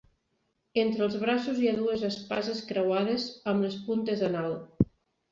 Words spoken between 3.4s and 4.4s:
amb les puntes en